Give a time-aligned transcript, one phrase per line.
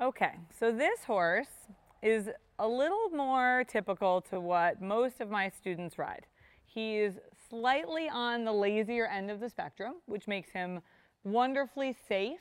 [0.00, 1.68] Okay, so this horse
[2.02, 6.26] is a little more typical to what most of my students ride.
[6.64, 7.12] He's
[7.48, 10.80] slightly on the lazier end of the spectrum, which makes him
[11.22, 12.40] wonderfully safe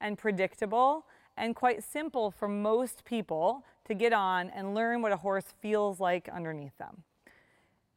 [0.00, 1.04] and predictable
[1.36, 6.00] and quite simple for most people to get on and learn what a horse feels
[6.00, 7.02] like underneath them.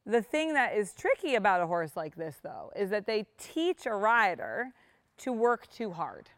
[0.04, 3.86] The thing that is tricky about a horse like this, though, is that they teach
[3.86, 4.72] a rider
[5.18, 6.28] to work too hard.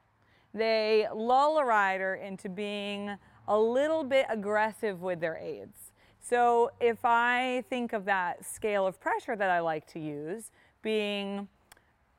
[0.52, 5.92] They lull a rider into being a little bit aggressive with their aids.
[6.20, 10.50] So if I think of that scale of pressure that I like to use
[10.82, 11.48] being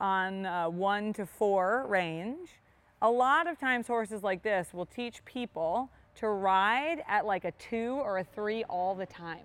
[0.00, 2.50] on uh, one to four range,
[3.00, 7.52] a lot of times horses like this will teach people to ride at like a
[7.52, 9.44] two or a three all the time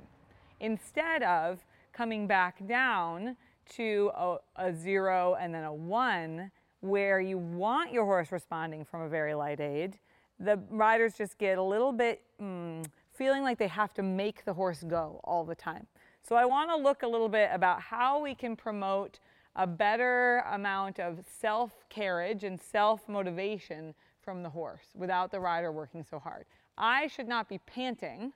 [0.60, 3.36] instead of coming back down
[3.70, 6.52] to a, a zero and then a one
[6.88, 9.98] where you want your horse responding from a very light aid,
[10.40, 14.54] the riders just get a little bit mm, feeling like they have to make the
[14.54, 15.88] horse go all the time.
[16.28, 19.20] So I want to look a little bit about how we can promote
[19.56, 26.20] a better amount of self-carriage and self-motivation from the horse without the rider working so
[26.20, 26.46] hard.
[26.78, 28.34] I should not be panting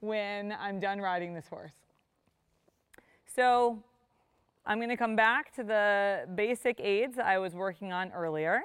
[0.00, 1.74] when I'm done riding this horse.
[3.26, 3.82] So
[4.68, 8.60] I'm going to come back to the basic aids I was working on earlier.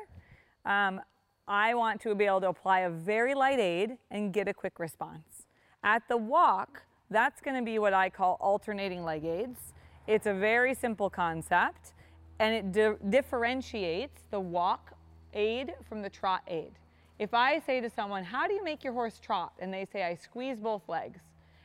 [0.66, 1.00] Um,
[1.48, 4.80] I want to be able to apply a very light aid and get a quick
[4.80, 5.48] response.
[5.82, 9.72] At the walk, that's going to be what I call alternating leg aids.
[10.06, 11.94] It's a very simple concept
[12.38, 14.98] and it di differentiates the walk
[15.34, 16.73] aid from the trot aid.
[17.17, 19.54] If I say to someone, how do you make your horse trot?
[19.58, 21.22] And they say, I squeeze both legs.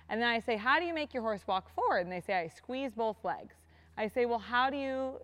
[0.09, 2.03] And then I say, how do you make your horse walk forward?
[2.03, 3.58] And they say, I squeeze both legs.
[3.99, 5.21] I say, well, how do you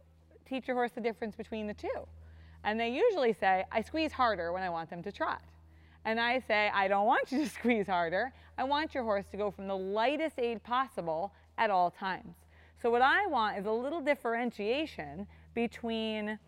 [0.47, 2.07] teach your horse the difference between the two?
[2.65, 5.43] And they usually say, I squeeze harder when I want them to trot.
[6.05, 8.33] And I say, I don't want you to squeeze harder.
[8.59, 12.35] I want your horse to go from the lightest aid possible at all times.
[12.83, 16.39] So what I want is a little differentiation between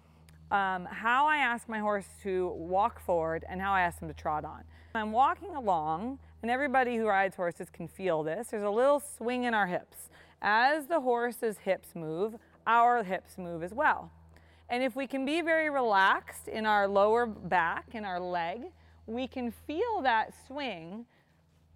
[0.50, 4.14] um, how I ask my horse to walk forward and how I ask them to
[4.14, 4.64] trot on.
[4.94, 8.48] I'm walking along, and everybody who rides horses can feel this.
[8.48, 10.08] There's a little swing in our hips.
[10.42, 12.34] As the horse's hips move,
[12.66, 14.10] our hips move as well.
[14.68, 18.62] And if we can be very relaxed in our lower back and our leg,
[19.06, 21.06] we can feel that swing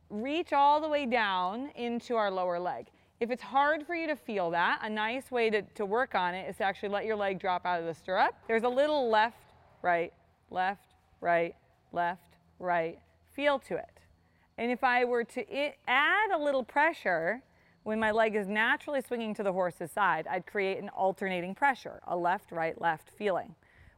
[0.09, 2.87] reach all the way down into our lower leg.
[3.21, 6.35] If it's hard for you to feel that, a nice way to, to work on
[6.35, 8.35] it is to actually let your leg drop out of the stirrup.
[8.49, 10.13] There's a little left, right,
[10.51, 11.55] left, right,
[11.93, 12.99] left, right
[13.41, 14.01] feel to it.
[14.59, 17.43] And if I were to it, add a little pressure
[17.83, 22.01] when my leg is naturally swinging to the horse's side, I'd create an alternating pressure,
[22.07, 23.55] a left, right, left feeling.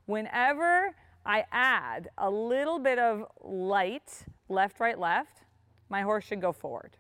[0.07, 0.95] Whenever
[1.27, 5.43] I add a little bit of light, left, right, left,
[5.89, 6.97] my horse should go forward.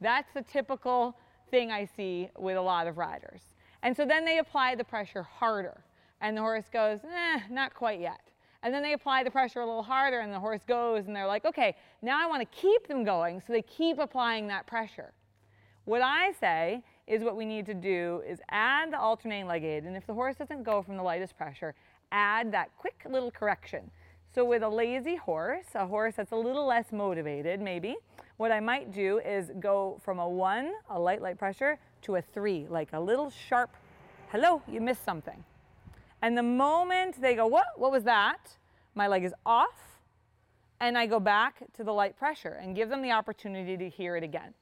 [0.00, 1.16] That's the typical
[1.50, 3.42] thing I see with a lot of riders.
[3.82, 5.82] And so then they apply the pressure harder.
[6.20, 8.20] And the horse goes, eh, not quite yet.
[8.62, 11.28] And then they apply the pressure a little harder and the horse goes and they're
[11.28, 13.40] like, okay, now I want to keep them going.
[13.46, 15.12] So they keep applying that pressure.
[15.88, 19.84] What I say is what we need to do is add the alternating leg aid.
[19.84, 21.74] And if the horse doesn't go from the lightest pressure,
[22.12, 23.90] add that quick little correction.
[24.34, 27.96] So with a lazy horse, a horse that's a little less motivated maybe,
[28.36, 32.20] what I might do is go from a one, a light, light pressure, to a
[32.20, 33.74] three, like a little sharp,
[34.30, 35.42] hello, you missed something.
[36.20, 38.58] And the moment they go, what, what was that?
[38.94, 40.02] My leg is off,
[40.80, 44.16] and I go back to the light pressure and give them the opportunity to hear
[44.16, 44.52] it again.